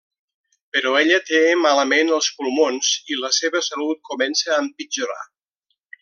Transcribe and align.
Però 0.75 0.93
ella 1.01 1.19
té 1.27 1.41
malament 1.65 2.09
els 2.17 2.29
pulmons 2.39 2.89
i 3.15 3.21
la 3.25 3.31
seva 3.41 3.61
salut 3.71 4.01
comença 4.13 4.53
a 4.55 4.61
empitjorar. 4.67 5.21